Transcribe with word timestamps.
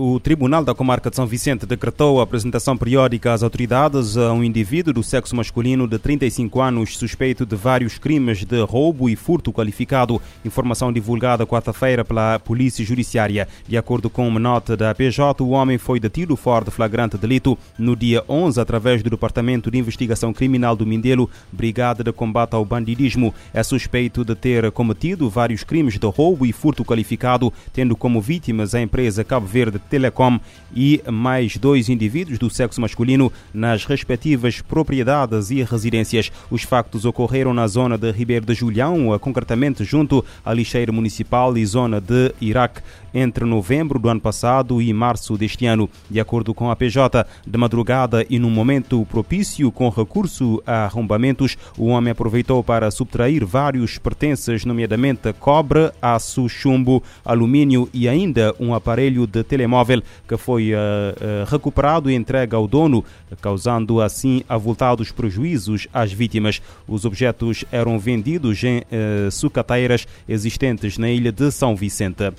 o 0.00 0.18
Tribunal 0.18 0.64
da 0.64 0.74
Comarca 0.74 1.10
de 1.10 1.16
São 1.16 1.26
Vicente 1.26 1.66
decretou 1.66 2.20
a 2.20 2.22
apresentação 2.22 2.74
periódica 2.74 3.34
às 3.34 3.42
autoridades 3.42 4.16
a 4.16 4.32
um 4.32 4.42
indivíduo 4.42 4.94
do 4.94 5.02
sexo 5.02 5.36
masculino 5.36 5.86
de 5.86 5.98
35 5.98 6.60
anos 6.62 6.96
suspeito 6.96 7.44
de 7.44 7.54
vários 7.54 7.98
crimes 7.98 8.42
de 8.42 8.62
roubo 8.62 9.10
e 9.10 9.16
furto 9.16 9.52
qualificado. 9.52 10.20
Informação 10.42 10.90
divulgada 10.90 11.46
quarta-feira 11.46 12.02
pela 12.02 12.38
Polícia 12.38 12.82
Judiciária. 12.82 13.46
De 13.68 13.76
acordo 13.76 14.08
com 14.08 14.26
uma 14.26 14.40
nota 14.40 14.74
da 14.74 14.94
PJ, 14.94 15.44
o 15.44 15.50
homem 15.50 15.76
foi 15.76 16.00
detido 16.00 16.34
fora 16.34 16.64
de 16.64 16.70
flagrante 16.70 17.18
delito 17.18 17.58
no 17.78 17.94
dia 17.94 18.24
11 18.26 18.58
através 18.58 19.02
do 19.02 19.10
Departamento 19.10 19.70
de 19.70 19.76
Investigação 19.76 20.32
Criminal 20.32 20.74
do 20.74 20.86
Mindelo, 20.86 21.28
Brigada 21.52 22.02
de 22.02 22.12
Combate 22.12 22.54
ao 22.54 22.64
Bandidismo. 22.64 23.34
É 23.52 23.62
suspeito 23.62 24.24
de 24.24 24.34
ter 24.34 24.70
cometido 24.72 25.28
vários 25.28 25.62
crimes 25.62 25.98
de 25.98 26.06
roubo 26.06 26.46
e 26.46 26.52
furto 26.54 26.86
qualificado, 26.86 27.52
tendo 27.70 27.94
como 27.94 28.18
vítimas 28.18 28.74
a 28.74 28.80
empresa 28.80 29.22
Cabo 29.22 29.46
Verde 29.46 29.78
Telecom 29.90 30.38
e 30.74 31.02
mais 31.10 31.56
dois 31.56 31.88
indivíduos 31.88 32.38
do 32.38 32.48
sexo 32.48 32.80
masculino 32.80 33.32
nas 33.52 33.84
respectivas 33.84 34.62
propriedades 34.62 35.50
e 35.50 35.62
residências. 35.62 36.30
Os 36.50 36.62
factos 36.62 37.04
ocorreram 37.04 37.52
na 37.52 37.66
zona 37.66 37.98
de 37.98 38.10
Ribeiro 38.12 38.46
de 38.46 38.54
Julião, 38.54 39.18
concretamente 39.18 39.84
junto 39.84 40.24
à 40.44 40.54
lixeira 40.54 40.92
municipal 40.92 41.58
e 41.58 41.66
zona 41.66 42.00
de 42.00 42.32
Iraque, 42.40 42.80
entre 43.12 43.44
novembro 43.44 43.98
do 43.98 44.08
ano 44.08 44.20
passado 44.20 44.80
e 44.80 44.92
março 44.92 45.36
deste 45.36 45.66
ano. 45.66 45.88
De 46.08 46.20
acordo 46.20 46.54
com 46.54 46.70
a 46.70 46.76
PJ, 46.76 47.26
de 47.46 47.58
madrugada 47.58 48.24
e 48.28 48.38
num 48.38 48.50
momento 48.50 49.06
propício 49.06 49.70
com 49.72 49.88
recurso 49.88 50.62
a 50.66 50.84
arrombamentos, 50.84 51.56
o 51.76 51.86
homem 51.86 52.12
aproveitou 52.12 52.62
para 52.62 52.90
subtrair 52.90 53.44
vários 53.44 53.98
pertences, 53.98 54.64
nomeadamente 54.64 55.32
cobre, 55.34 55.90
aço, 56.00 56.48
chumbo, 56.48 57.02
alumínio 57.24 57.88
e 57.92 58.08
ainda 58.08 58.54
um 58.58 58.74
aparelho 58.74 59.26
de 59.26 59.42
telemóvel 59.42 60.02
que 60.26 60.36
foi 60.36 60.72
uh, 60.72 60.76
uh, 60.76 61.50
recuperado 61.50 62.10
e 62.10 62.14
entregue 62.14 62.54
ao 62.54 62.66
dono, 62.66 63.04
causando 63.40 64.00
assim 64.00 64.42
avultados 64.48 65.10
prejuízos 65.10 65.88
às 65.92 66.12
vítimas. 66.12 66.60
Os 66.86 67.04
objetos 67.04 67.64
eram 67.70 67.98
vendidos 67.98 68.62
em 68.64 68.78
uh, 68.78 69.30
sucateiras 69.30 70.06
existentes 70.28 70.98
na 70.98 71.10
ilha 71.10 71.32
de 71.32 71.50
São 71.50 71.74
Vicente. 71.74 72.32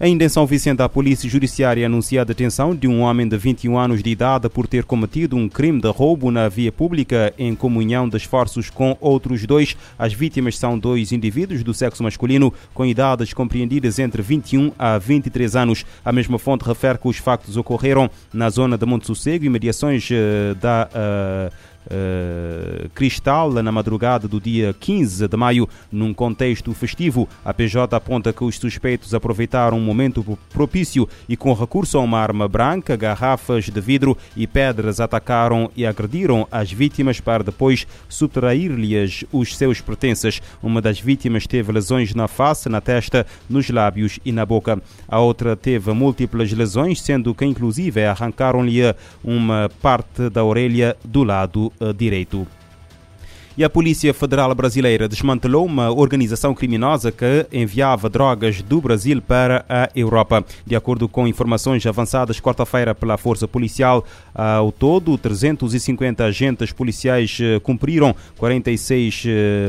Ainda 0.00 0.24
em 0.24 0.28
São 0.28 0.44
Vicente, 0.44 0.82
a 0.82 0.88
Polícia 0.88 1.30
Judiciária 1.30 1.86
anuncia 1.86 2.22
a 2.22 2.24
detenção 2.24 2.74
de 2.74 2.88
um 2.88 3.02
homem 3.02 3.28
de 3.28 3.36
21 3.38 3.78
anos 3.78 4.02
de 4.02 4.10
idade 4.10 4.48
por 4.48 4.66
ter 4.66 4.82
cometido 4.82 5.36
um 5.36 5.48
crime 5.48 5.80
de 5.80 5.88
roubo 5.88 6.32
na 6.32 6.48
via 6.48 6.72
pública 6.72 7.32
em 7.38 7.54
comunhão 7.54 8.08
de 8.08 8.16
esforços 8.16 8.68
com 8.68 8.96
outros 9.00 9.46
dois. 9.46 9.76
As 9.96 10.12
vítimas 10.12 10.58
são 10.58 10.76
dois 10.76 11.12
indivíduos 11.12 11.62
do 11.62 11.72
sexo 11.72 12.02
masculino 12.02 12.52
com 12.74 12.84
idades 12.84 13.32
compreendidas 13.32 14.00
entre 14.00 14.20
21 14.20 14.72
a 14.76 14.98
23 14.98 15.54
anos. 15.54 15.86
A 16.04 16.10
mesma 16.10 16.40
fonte 16.40 16.64
refere 16.64 16.98
que 16.98 17.06
os 17.06 17.18
factos 17.18 17.56
ocorreram 17.56 18.10
na 18.32 18.50
zona 18.50 18.76
de 18.76 18.84
Monte 18.84 19.06
Sossego 19.06 19.44
e 19.44 19.48
mediações 19.48 20.10
uh, 20.10 20.56
da. 20.56 20.88
Uh, 20.92 21.73
Uh, 21.86 22.88
Cristal 22.94 23.52
na 23.52 23.70
madrugada 23.70 24.26
do 24.26 24.40
dia 24.40 24.74
15 24.78 25.28
de 25.28 25.36
maio, 25.36 25.68
num 25.92 26.14
contexto 26.14 26.72
festivo. 26.72 27.28
A 27.44 27.52
PJ 27.52 27.94
aponta 27.94 28.32
que 28.32 28.42
os 28.42 28.56
suspeitos 28.56 29.14
aproveitaram 29.14 29.76
um 29.76 29.82
momento 29.82 30.38
propício 30.50 31.08
e, 31.28 31.36
com 31.36 31.52
recurso 31.52 31.98
a 31.98 32.00
uma 32.00 32.18
arma 32.18 32.48
branca, 32.48 32.96
garrafas 32.96 33.66
de 33.66 33.80
vidro 33.80 34.16
e 34.36 34.46
pedras, 34.46 34.98
atacaram 34.98 35.70
e 35.76 35.84
agrediram 35.84 36.48
as 36.50 36.72
vítimas 36.72 37.20
para 37.20 37.44
depois 37.44 37.86
subtrair-lhes 38.08 39.24
os 39.30 39.56
seus 39.56 39.80
pertences. 39.80 40.40
Uma 40.62 40.80
das 40.80 40.98
vítimas 40.98 41.46
teve 41.46 41.70
lesões 41.72 42.14
na 42.14 42.28
face, 42.28 42.68
na 42.68 42.80
testa, 42.80 43.26
nos 43.48 43.68
lábios 43.68 44.18
e 44.24 44.32
na 44.32 44.46
boca. 44.46 44.80
A 45.06 45.20
outra 45.20 45.54
teve 45.54 45.92
múltiplas 45.92 46.52
lesões, 46.52 47.00
sendo 47.00 47.34
que, 47.34 47.44
inclusive, 47.44 48.04
arrancaram-lhe 48.04 48.94
uma 49.22 49.70
parte 49.82 50.30
da 50.30 50.42
orelha 50.42 50.96
do 51.04 51.22
lado 51.24 51.72
direito. 51.96 52.46
E 53.56 53.62
a 53.62 53.70
Polícia 53.70 54.12
Federal 54.12 54.52
Brasileira 54.52 55.08
desmantelou 55.08 55.64
uma 55.64 55.88
organização 55.88 56.52
criminosa 56.52 57.12
que 57.12 57.46
enviava 57.52 58.10
drogas 58.10 58.60
do 58.60 58.80
Brasil 58.80 59.22
para 59.22 59.64
a 59.68 59.88
Europa. 59.94 60.44
De 60.66 60.74
acordo 60.74 61.08
com 61.08 61.28
informações 61.28 61.86
avançadas 61.86 62.40
quarta-feira 62.40 62.96
pela 62.96 63.16
Força 63.16 63.46
Policial, 63.46 64.04
ao 64.34 64.72
todo 64.72 65.16
350 65.16 66.24
agentes 66.24 66.72
policiais 66.72 67.38
cumpriram 67.62 68.12
46 68.38 69.22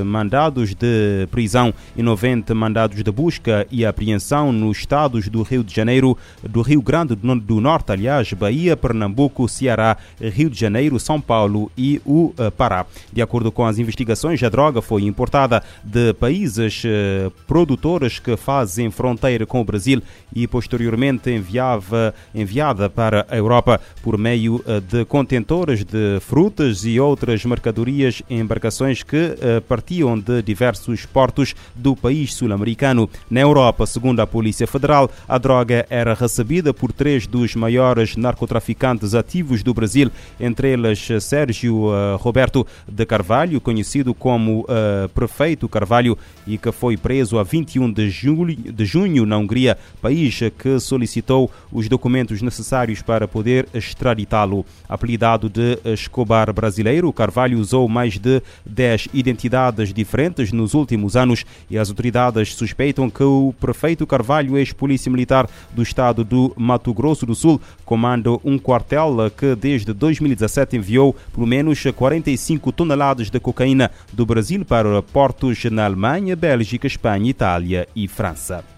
mandados 0.04 0.74
de 0.74 1.28
prisão 1.30 1.72
e 1.96 2.02
90 2.02 2.56
mandados 2.56 3.04
de 3.04 3.12
busca 3.12 3.68
e 3.70 3.86
apreensão 3.86 4.52
nos 4.52 4.80
estados 4.80 5.30
do 5.30 5.44
Rio 5.44 5.64
de 5.64 5.76
Janeiro, 5.76 6.18
do 6.42 6.64
Rio 6.64 6.82
Grande 6.82 7.14
do 7.14 7.62
Norte, 7.62 7.92
aliás, 7.92 8.34
Bahia, 8.34 8.76
Pernambuco, 8.76 9.48
Ceará, 9.48 9.96
Rio 10.20 10.50
de 10.50 10.60
Janeiro, 10.60 11.00
São 11.00 11.22
Paulo 11.22 11.72
e 11.78 12.02
o 12.04 12.34
Pará. 12.58 12.88
De 13.14 13.22
acordo 13.22 13.52
com 13.52 13.64
as 13.64 13.75
investigações, 13.80 14.42
a 14.44 14.50
droga 14.50 14.82
foi 14.82 15.04
importada 15.04 15.64
de 15.84 16.14
países 16.14 16.84
eh, 16.86 17.32
produtores 17.48 18.20
que 18.20 18.36
fazem 18.38 18.90
fronteira 18.92 19.46
com 19.46 19.62
o 19.62 19.64
Brasil 19.64 20.02
e 20.34 20.48
posteriormente 20.48 21.30
enviava, 21.30 22.14
enviada 22.34 22.90
para 22.90 23.26
a 23.30 23.36
Europa 23.36 23.80
por 24.02 24.18
meio 24.18 24.64
eh, 24.68 24.80
de 24.80 25.06
contentores 25.06 25.84
de 25.84 26.20
frutas 26.22 26.86
e 26.86 27.00
outras 27.00 27.44
mercadorias 27.46 28.22
em 28.30 28.40
embarcações 28.40 29.04
que 29.04 29.38
eh, 29.40 29.60
partiam 29.62 30.18
de 30.20 30.42
diversos 30.42 31.06
portos 31.06 31.54
do 31.76 31.96
país 31.96 32.34
sul-americano. 32.34 33.10
Na 33.30 33.42
Europa, 33.42 33.86
segundo 33.86 34.20
a 34.20 34.28
Polícia 34.28 34.68
Federal, 34.68 35.10
a 35.28 35.38
droga 35.38 35.86
era 35.90 36.14
recebida 36.14 36.74
por 36.74 36.92
três 36.92 37.28
dos 37.28 37.56
maiores 37.56 38.16
narcotraficantes 38.16 39.14
ativos 39.14 39.64
do 39.64 39.74
Brasil, 39.74 40.12
entre 40.40 40.72
eles 40.74 41.08
Sérgio 41.22 41.90
Roberto 42.18 42.66
de 42.88 43.06
Carvalho, 43.06 43.62
conhecido 43.66 44.14
como 44.14 44.62
uh, 44.62 45.10
Prefeito 45.10 45.68
Carvalho, 45.68 46.16
e 46.46 46.56
que 46.56 46.72
foi 46.72 46.96
preso 46.96 47.40
a 47.40 47.44
21 47.44 47.92
de, 47.92 48.10
julho, 48.12 48.56
de 48.56 48.86
junho 48.86 49.26
na 49.26 49.38
Hungria, 49.38 49.76
país 50.00 50.40
que 50.60 50.80
solicitou 50.80 51.50
os 51.72 51.90
documentos 51.90 52.44
necessários 52.44 53.02
para 53.02 53.28
poder 53.28 53.68
extraditá-lo. 53.74 54.64
Apelidado 54.88 55.50
de 55.50 55.80
Escobar 55.84 56.54
brasileiro, 56.54 57.12
Carvalho 57.12 57.60
usou 57.60 57.90
mais 57.90 58.20
de 58.20 58.40
10 58.64 59.08
identidades 59.12 59.92
diferentes 59.92 60.52
nos 60.52 60.76
últimos 60.76 61.16
anos 61.16 61.44
e 61.68 61.76
as 61.76 61.90
autoridades 61.90 62.54
suspeitam 62.54 63.10
que 63.10 63.24
o 63.24 63.52
prefeito 63.60 64.06
Carvalho, 64.06 64.60
ex-polícia 64.60 65.12
militar 65.12 65.50
do 65.74 65.82
estado 65.82 66.24
do 66.24 66.54
Mato 66.56 66.94
Grosso 66.94 67.26
do 67.26 67.34
Sul, 67.34 67.60
comanda 67.84 68.30
um 68.44 68.60
quartel 68.60 69.16
que 69.36 69.56
desde 69.56 69.92
2017 69.92 70.78
enviou 70.78 71.16
pelo 71.34 71.48
menos 71.48 71.82
45 71.84 72.72
toneladas 72.72 73.32
de 73.32 73.40
cocaína 73.40 73.55
cocaína 73.56 73.90
do 74.12 74.26
Brasil 74.26 74.66
para 74.66 75.02
portos 75.02 75.64
na 75.72 75.86
Alemanha, 75.86 76.36
Bélgica, 76.36 76.86
Espanha, 76.86 77.30
Itália 77.30 77.88
e 77.96 78.06
França. 78.06 78.75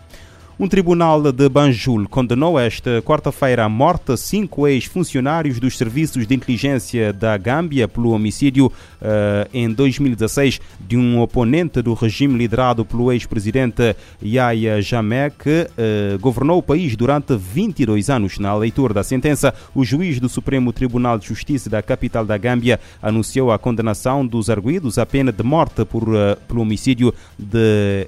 Um 0.59 0.67
tribunal 0.67 1.31
de 1.31 1.47
Banjul 1.47 2.09
condenou 2.09 2.59
esta 2.59 2.99
quarta-feira 3.03 3.63
à 3.63 3.69
morte 3.69 4.17
cinco 4.17 4.67
ex-funcionários 4.67 5.59
dos 5.59 5.77
serviços 5.77 6.25
de 6.25 6.33
inteligência 6.33 7.13
da 7.13 7.37
Gâmbia 7.37 7.87
pelo 7.87 8.09
homicídio 8.09 8.65
uh, 8.65 9.47
em 9.53 9.71
2016 9.71 10.59
de 10.79 10.97
um 10.97 11.21
oponente 11.21 11.79
do 11.83 11.93
regime 11.93 12.35
liderado 12.35 12.83
pelo 12.83 13.11
ex-presidente 13.11 13.95
Yahya 14.19 14.81
Jammeh, 14.81 15.31
que 15.37 15.67
uh, 15.69 16.17
governou 16.17 16.57
o 16.57 16.63
país 16.63 16.95
durante 16.95 17.35
22 17.35 18.09
anos. 18.09 18.39
Na 18.39 18.55
leitura 18.55 18.95
da 18.95 19.03
sentença, 19.03 19.53
o 19.75 19.85
juiz 19.85 20.19
do 20.19 20.27
Supremo 20.27 20.73
Tribunal 20.73 21.19
de 21.19 21.27
Justiça 21.27 21.69
da 21.69 21.83
capital 21.83 22.25
da 22.25 22.35
Gâmbia 22.35 22.79
anunciou 22.99 23.51
a 23.51 23.59
condenação 23.59 24.25
dos 24.25 24.49
arguídos 24.49 24.97
à 24.97 25.05
pena 25.05 25.31
de 25.31 25.43
morte 25.43 25.85
por, 25.85 26.09
uh, 26.09 26.35
pelo 26.47 26.61
homicídio 26.61 27.13
de 27.37 28.07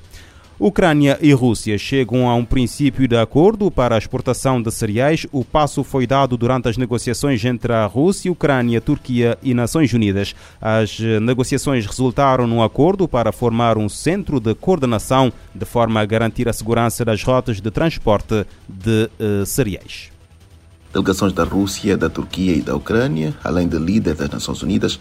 Ucrânia 0.64 1.18
e 1.20 1.32
Rússia 1.32 1.76
chegam 1.76 2.30
a 2.30 2.36
um 2.36 2.44
princípio 2.44 3.08
de 3.08 3.16
acordo 3.16 3.68
para 3.68 3.96
a 3.96 3.98
exportação 3.98 4.62
de 4.62 4.70
cereais. 4.70 5.26
O 5.32 5.44
passo 5.44 5.82
foi 5.82 6.06
dado 6.06 6.36
durante 6.36 6.68
as 6.68 6.76
negociações 6.76 7.44
entre 7.44 7.72
a 7.72 7.84
Rússia, 7.84 8.30
Ucrânia, 8.30 8.80
Turquia 8.80 9.36
e 9.42 9.54
Nações 9.54 9.92
Unidas. 9.92 10.36
As 10.60 11.00
negociações 11.20 11.84
resultaram 11.84 12.46
num 12.46 12.62
acordo 12.62 13.08
para 13.08 13.32
formar 13.32 13.76
um 13.76 13.88
centro 13.88 14.38
de 14.38 14.54
coordenação 14.54 15.32
de 15.52 15.64
forma 15.64 16.00
a 16.00 16.06
garantir 16.06 16.48
a 16.48 16.52
segurança 16.52 17.04
das 17.04 17.24
rotas 17.24 17.60
de 17.60 17.70
transporte 17.72 18.46
de 18.68 19.10
uh, 19.18 19.44
cereais. 19.44 20.12
Delegações 20.92 21.32
da 21.32 21.42
Rússia, 21.42 21.96
da 21.96 22.08
Turquia 22.08 22.54
e 22.54 22.62
da 22.62 22.76
Ucrânia, 22.76 23.34
além 23.42 23.66
de 23.66 23.78
líderes 23.78 24.20
das 24.20 24.30
Nações 24.30 24.62
Unidas, 24.62 25.00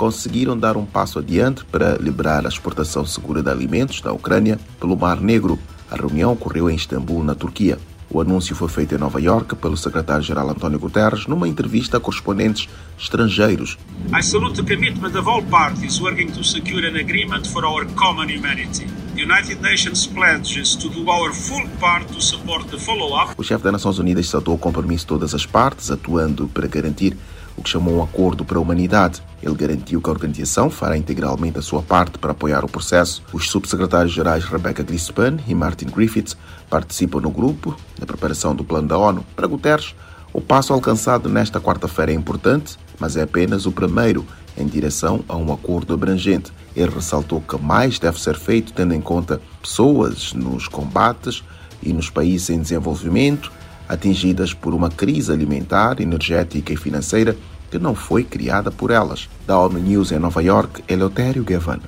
conseguiram 0.00 0.56
dar 0.56 0.78
um 0.78 0.86
passo 0.86 1.18
adiante 1.18 1.62
para 1.62 1.98
liberar 1.98 2.46
a 2.46 2.48
exportação 2.48 3.04
segura 3.04 3.42
de 3.42 3.50
alimentos 3.50 4.00
da 4.00 4.10
Ucrânia 4.10 4.58
pelo 4.80 4.96
Mar 4.96 5.20
Negro. 5.20 5.58
A 5.90 5.94
reunião 5.94 6.32
ocorreu 6.32 6.70
em 6.70 6.74
Istambul, 6.74 7.22
na 7.22 7.34
Turquia. 7.34 7.78
O 8.08 8.18
anúncio 8.18 8.56
foi 8.56 8.68
feito 8.70 8.94
em 8.94 8.98
Nova 8.98 9.20
York 9.20 9.54
pelo 9.56 9.76
secretário-geral 9.76 10.48
António 10.48 10.78
Guterres 10.78 11.26
numa 11.26 11.46
entrevista 11.46 11.98
a 11.98 12.00
correspondentes 12.00 12.66
estrangeiros. 12.98 13.76
I 14.18 14.22
salute 14.22 14.56
the 14.56 14.74
commitment 14.74 15.18
of 15.18 15.28
all 15.28 15.42
parties 15.42 16.00
working 16.00 16.32
to 16.32 16.42
secure 16.42 16.88
an 16.88 16.96
agreement 16.96 17.46
for 17.46 17.66
our 17.66 17.84
common 17.94 18.34
humanity. 18.34 18.86
The 19.14 19.22
United 19.22 19.60
Nations 19.60 20.06
pledges 20.06 20.76
to 20.76 20.88
do 20.88 21.10
our 21.10 21.30
full 21.34 21.68
part 21.78 22.06
to 22.14 22.22
support 22.22 22.70
the 22.70 22.78
follow-up. 22.78 23.34
O 23.36 23.44
chefe 23.44 23.62
das 23.62 23.72
Nações 23.74 23.98
Unidas 23.98 24.28
saudou 24.28 24.54
o 24.54 24.58
compromisso 24.58 25.04
de 25.04 25.08
todas 25.08 25.34
as 25.34 25.44
partes, 25.44 25.90
atuando 25.90 26.48
para 26.48 26.66
garantir 26.66 27.14
o 27.56 27.62
que 27.62 27.70
chamou 27.70 27.98
um 27.98 28.02
acordo 28.02 28.44
para 28.44 28.58
a 28.58 28.60
humanidade. 28.60 29.22
Ele 29.42 29.54
garantiu 29.54 30.00
que 30.00 30.08
a 30.08 30.12
organização 30.12 30.70
fará 30.70 30.96
integralmente 30.96 31.58
a 31.58 31.62
sua 31.62 31.82
parte 31.82 32.18
para 32.18 32.32
apoiar 32.32 32.64
o 32.64 32.68
processo. 32.68 33.22
Os 33.32 33.50
subsecretários-gerais 33.50 34.44
Rebecca 34.44 34.82
Grispan 34.82 35.38
e 35.46 35.54
Martin 35.54 35.86
Griffiths 35.86 36.36
participam 36.68 37.20
no 37.20 37.30
grupo 37.30 37.76
na 37.98 38.06
preparação 38.06 38.54
do 38.54 38.64
plano 38.64 38.88
da 38.88 38.98
ONU. 38.98 39.24
Para 39.34 39.46
Guterres, 39.46 39.94
o 40.32 40.40
passo 40.40 40.72
alcançado 40.72 41.28
nesta 41.28 41.60
quarta-feira 41.60 42.12
é 42.12 42.14
importante, 42.14 42.78
mas 42.98 43.16
é 43.16 43.22
apenas 43.22 43.66
o 43.66 43.72
primeiro 43.72 44.24
em 44.56 44.66
direção 44.66 45.24
a 45.28 45.36
um 45.36 45.52
acordo 45.52 45.94
abrangente. 45.94 46.52
Ele 46.76 46.90
ressaltou 46.90 47.40
que 47.40 47.56
mais 47.56 47.98
deve 47.98 48.20
ser 48.20 48.36
feito 48.36 48.72
tendo 48.72 48.94
em 48.94 49.00
conta 49.00 49.40
pessoas 49.60 50.32
nos 50.32 50.68
combates 50.68 51.42
e 51.82 51.92
nos 51.92 52.10
países 52.10 52.50
em 52.50 52.60
desenvolvimento 52.60 53.50
atingidas 53.90 54.54
por 54.54 54.72
uma 54.72 54.88
crise 54.88 55.32
alimentar, 55.32 56.00
energética 56.00 56.72
e 56.72 56.76
financeira 56.76 57.36
que 57.70 57.78
não 57.78 57.94
foi 57.94 58.22
criada 58.22 58.70
por 58.70 58.90
elas. 58.90 59.28
Da 59.46 59.58
ONU 59.58 59.80
News 59.80 60.12
em 60.12 60.18
Nova 60.18 60.40
York, 60.42 60.82
Eleutério 60.88 61.42
Gavan. 61.42 61.80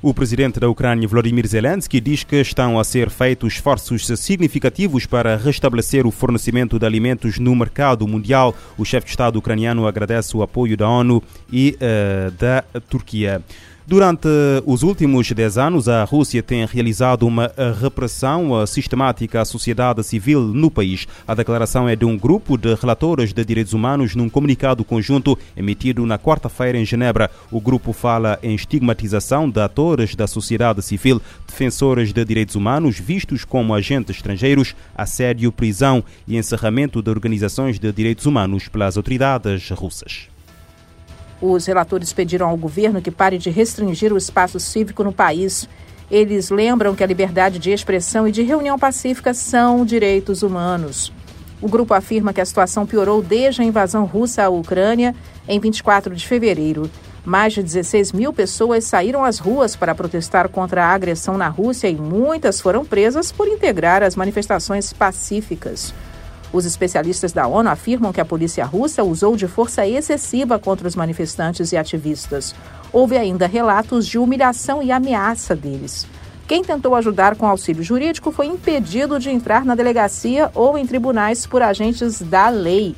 O 0.00 0.14
presidente 0.14 0.60
da 0.60 0.68
Ucrânia, 0.68 1.08
Volodymyr 1.08 1.46
Zelensky, 1.48 2.00
diz 2.00 2.22
que 2.22 2.36
estão 2.36 2.78
a 2.78 2.84
ser 2.84 3.10
feitos 3.10 3.54
esforços 3.54 4.06
significativos 4.06 5.06
para 5.06 5.36
restabelecer 5.36 6.06
o 6.06 6.12
fornecimento 6.12 6.78
de 6.78 6.86
alimentos 6.86 7.38
no 7.38 7.56
mercado 7.56 8.06
mundial. 8.06 8.54
O 8.76 8.84
chefe 8.84 9.06
de 9.06 9.10
Estado 9.10 9.38
ucraniano 9.38 9.88
agradece 9.88 10.36
o 10.36 10.42
apoio 10.42 10.76
da 10.76 10.88
ONU 10.88 11.20
e 11.50 11.76
uh, 11.80 12.30
da 12.30 12.62
Turquia. 12.88 13.42
Durante 13.90 14.28
os 14.66 14.82
últimos 14.82 15.32
10 15.32 15.56
anos, 15.56 15.88
a 15.88 16.04
Rússia 16.04 16.42
tem 16.42 16.66
realizado 16.66 17.26
uma 17.26 17.50
repressão 17.80 18.66
sistemática 18.66 19.40
à 19.40 19.46
sociedade 19.46 20.04
civil 20.04 20.42
no 20.42 20.70
país. 20.70 21.08
A 21.26 21.34
declaração 21.34 21.88
é 21.88 21.96
de 21.96 22.04
um 22.04 22.14
grupo 22.14 22.58
de 22.58 22.74
relatores 22.74 23.32
de 23.32 23.42
direitos 23.42 23.72
humanos 23.72 24.14
num 24.14 24.28
comunicado 24.28 24.84
conjunto 24.84 25.38
emitido 25.56 26.04
na 26.04 26.18
quarta-feira 26.18 26.76
em 26.76 26.84
Genebra. 26.84 27.30
O 27.50 27.62
grupo 27.62 27.94
fala 27.94 28.38
em 28.42 28.54
estigmatização 28.54 29.48
de 29.48 29.58
atores 29.58 30.14
da 30.14 30.26
sociedade 30.26 30.82
civil, 30.82 31.18
defensores 31.46 32.12
de 32.12 32.22
direitos 32.26 32.56
humanos 32.56 32.98
vistos 32.98 33.42
como 33.42 33.72
agentes 33.72 34.16
estrangeiros, 34.16 34.76
assédio, 34.94 35.50
prisão 35.50 36.04
e 36.26 36.36
encerramento 36.36 37.00
de 37.00 37.08
organizações 37.08 37.78
de 37.78 37.90
direitos 37.90 38.26
humanos 38.26 38.68
pelas 38.68 38.98
autoridades 38.98 39.70
russas. 39.70 40.28
Os 41.40 41.66
relatores 41.66 42.12
pediram 42.12 42.48
ao 42.48 42.56
governo 42.56 43.00
que 43.00 43.10
pare 43.10 43.38
de 43.38 43.48
restringir 43.48 44.12
o 44.12 44.16
espaço 44.16 44.58
cívico 44.58 45.04
no 45.04 45.12
país. 45.12 45.68
Eles 46.10 46.50
lembram 46.50 46.94
que 46.94 47.04
a 47.04 47.06
liberdade 47.06 47.58
de 47.58 47.70
expressão 47.70 48.26
e 48.26 48.32
de 48.32 48.42
reunião 48.42 48.78
pacífica 48.78 49.32
são 49.32 49.84
direitos 49.84 50.42
humanos. 50.42 51.12
O 51.60 51.68
grupo 51.68 51.94
afirma 51.94 52.32
que 52.32 52.40
a 52.40 52.44
situação 52.44 52.86
piorou 52.86 53.22
desde 53.22 53.62
a 53.62 53.64
invasão 53.64 54.04
russa 54.04 54.44
à 54.44 54.48
Ucrânia 54.48 55.14
em 55.46 55.60
24 55.60 56.14
de 56.14 56.26
fevereiro. 56.26 56.90
Mais 57.24 57.52
de 57.52 57.62
16 57.62 58.12
mil 58.12 58.32
pessoas 58.32 58.84
saíram 58.84 59.24
às 59.24 59.38
ruas 59.38 59.76
para 59.76 59.94
protestar 59.94 60.48
contra 60.48 60.84
a 60.84 60.92
agressão 60.92 61.36
na 61.36 61.48
Rússia 61.48 61.88
e 61.88 61.94
muitas 61.94 62.60
foram 62.60 62.84
presas 62.84 63.30
por 63.30 63.46
integrar 63.46 64.02
as 64.02 64.16
manifestações 64.16 64.92
pacíficas. 64.92 65.92
Os 66.52 66.64
especialistas 66.64 67.32
da 67.32 67.46
ONU 67.46 67.68
afirmam 67.68 68.12
que 68.12 68.20
a 68.20 68.24
polícia 68.24 68.64
russa 68.64 69.04
usou 69.04 69.36
de 69.36 69.46
força 69.46 69.86
excessiva 69.86 70.58
contra 70.58 70.88
os 70.88 70.96
manifestantes 70.96 71.72
e 71.72 71.76
ativistas. 71.76 72.54
Houve 72.92 73.18
ainda 73.18 73.46
relatos 73.46 74.06
de 74.06 74.18
humilhação 74.18 74.82
e 74.82 74.90
ameaça 74.90 75.54
deles. 75.54 76.06
Quem 76.46 76.64
tentou 76.64 76.94
ajudar 76.94 77.36
com 77.36 77.46
auxílio 77.46 77.82
jurídico 77.82 78.32
foi 78.32 78.46
impedido 78.46 79.18
de 79.18 79.28
entrar 79.28 79.66
na 79.66 79.74
delegacia 79.74 80.50
ou 80.54 80.78
em 80.78 80.86
tribunais 80.86 81.46
por 81.46 81.60
agentes 81.60 82.22
da 82.22 82.48
lei. 82.48 82.96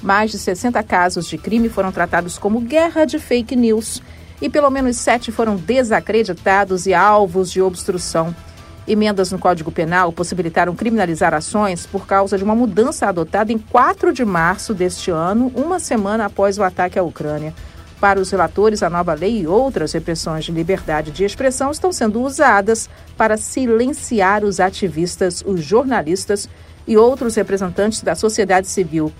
Mais 0.00 0.30
de 0.30 0.38
60 0.38 0.80
casos 0.84 1.26
de 1.26 1.36
crime 1.36 1.68
foram 1.68 1.90
tratados 1.90 2.38
como 2.38 2.60
guerra 2.60 3.04
de 3.04 3.18
fake 3.18 3.56
news 3.56 4.00
e 4.40 4.48
pelo 4.48 4.70
menos 4.70 4.96
sete 4.96 5.32
foram 5.32 5.56
desacreditados 5.56 6.86
e 6.86 6.94
alvos 6.94 7.50
de 7.50 7.60
obstrução. 7.60 8.34
Emendas 8.86 9.30
no 9.30 9.38
Código 9.38 9.70
Penal 9.70 10.12
possibilitaram 10.12 10.74
criminalizar 10.74 11.32
ações 11.32 11.86
por 11.86 12.06
causa 12.06 12.36
de 12.36 12.42
uma 12.42 12.54
mudança 12.54 13.06
adotada 13.06 13.52
em 13.52 13.58
4 13.58 14.12
de 14.12 14.24
março 14.24 14.74
deste 14.74 15.10
ano, 15.10 15.52
uma 15.54 15.78
semana 15.78 16.26
após 16.26 16.58
o 16.58 16.64
ataque 16.64 16.98
à 16.98 17.02
Ucrânia. 17.02 17.54
Para 18.00 18.18
os 18.18 18.32
relatores, 18.32 18.82
a 18.82 18.90
nova 18.90 19.14
lei 19.14 19.42
e 19.42 19.46
outras 19.46 19.92
repressões 19.92 20.44
de 20.44 20.50
liberdade 20.50 21.12
de 21.12 21.24
expressão 21.24 21.70
estão 21.70 21.92
sendo 21.92 22.20
usadas 22.20 22.90
para 23.16 23.36
silenciar 23.36 24.44
os 24.44 24.58
ativistas, 24.58 25.44
os 25.46 25.62
jornalistas 25.62 26.48
e 26.84 26.96
outros 26.96 27.36
representantes 27.36 28.02
da 28.02 28.16
sociedade 28.16 28.66
civil. 28.66 29.12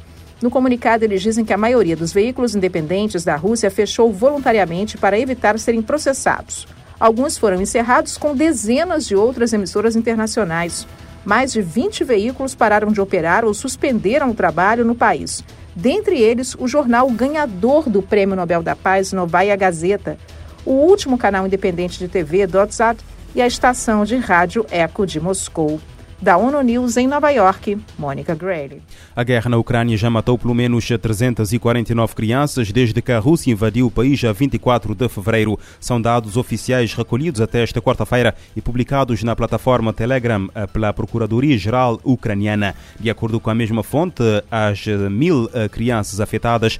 No 0.43 0.51
comunicado, 0.51 1.05
eles 1.05 1.23
dizem 1.23 1.45
que 1.45 1.53
a 1.53 1.57
maioria 1.57 1.95
dos 1.95 2.13
veículos 2.13 2.57
independentes 2.57 3.23
da 3.23 3.37
Rússia 3.37 3.71
fechou 3.71 4.13
voluntariamente 4.13 4.99
para 4.99 5.17
evitar 5.17 5.57
serem 5.61 5.81
processados. 5.81 6.67
Alguns 7.03 7.37
foram 7.37 7.61
encerrados 7.61 8.17
com 8.17 8.33
dezenas 8.33 9.05
de 9.05 9.17
outras 9.17 9.53
emissoras 9.53 9.97
internacionais. 9.97 10.87
Mais 11.25 11.53
de 11.53 11.61
20 11.61 12.05
veículos 12.05 12.55
pararam 12.55 12.93
de 12.93 13.01
operar 13.01 13.45
ou 13.45 13.53
suspenderam 13.53 14.31
o 14.31 14.35
trabalho 14.35 14.85
no 14.85 14.95
país. 14.95 15.43
Dentre 15.75 16.21
eles, 16.21 16.55
o 16.55 16.69
jornal 16.69 17.11
ganhador 17.11 17.91
do 17.91 18.03
Prêmio 18.03 18.37
Nobel 18.37 18.63
da 18.63 18.77
Paz, 18.77 19.13
Novaya 19.13 19.57
Gazeta, 19.57 20.17
o 20.65 20.75
último 20.75 21.19
canal 21.19 21.45
independente 21.45 21.99
de 21.99 22.07
TV, 22.07 22.47
Dotsat, 22.47 23.01
e 23.35 23.43
a 23.43 23.49
estação 23.49 24.05
de 24.05 24.15
rádio 24.15 24.65
Eco 24.71 25.05
de 25.05 25.19
Moscou. 25.19 25.81
Da 26.23 26.37
ONU 26.37 26.63
News 26.63 26.97
em 26.97 27.09
Nova 27.09 27.31
York, 27.31 27.77
Mônica 27.99 28.33
Grayle. 28.37 28.81
A 29.17 29.25
guerra 29.25 29.51
na 29.51 29.57
Ucrânia 29.57 29.97
já 29.97 30.09
matou 30.09 30.39
pelo 30.39 30.55
menos 30.55 30.87
349 30.87 32.15
crianças 32.15 32.71
desde 32.71 33.03
que 33.03 33.11
a 33.11 33.19
Rússia 33.19 33.51
invadiu 33.51 33.89
o 33.89 33.91
país 33.91 34.23
a 34.23 34.33
24 34.33 34.95
de 34.95 35.09
fevereiro. 35.09 35.59
São 35.81 36.01
dados 36.01 36.37
oficiais 36.37 36.95
recolhidos 36.95 37.41
até 37.41 37.65
esta 37.65 37.83
quarta-feira 37.83 38.37
e 38.55 38.63
publicados 38.63 39.25
na 39.25 39.35
plataforma 39.35 39.93
Telegram 39.93 40.49
eh, 40.55 40.65
pela 40.69 40.93
Procuradoria-Geral 40.93 42.01
Ucraniana. 42.05 42.77
De 43.01 43.11
acordo 43.11 43.41
com 43.41 43.51
a 43.51 43.55
mesma 43.55 43.83
fonte, 43.83 44.23
as 44.49 44.87
mil 45.11 45.51
eh, 45.53 45.69
crianças 45.69 46.21
afetadas 46.21 46.79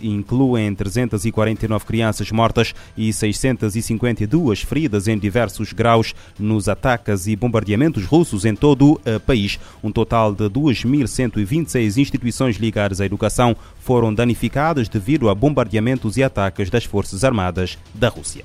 incluem 0.00 0.72
349 0.76 1.84
crianças 1.84 2.30
mortas 2.30 2.72
e 2.96 3.12
652 3.12 4.62
feridas 4.62 5.08
em 5.08 5.18
diversos 5.18 5.72
graus 5.72 6.14
nos 6.38 6.68
ataques 6.68 7.26
e 7.26 7.34
bombardeamentos 7.34 8.04
russos 8.04 8.44
em 8.44 8.59
todo 8.60 8.92
o 8.92 9.20
país. 9.26 9.58
Um 9.82 9.90
total 9.90 10.34
de 10.34 10.44
2.126 10.44 11.96
instituições 11.96 12.56
ligadas 12.56 13.00
à 13.00 13.06
educação 13.06 13.56
foram 13.80 14.14
danificadas 14.14 14.88
devido 14.88 15.28
a 15.28 15.34
bombardeamentos 15.34 16.16
e 16.16 16.22
ataques 16.22 16.70
das 16.70 16.84
Forças 16.84 17.24
Armadas 17.24 17.78
da 17.94 18.08
Rússia. 18.08 18.44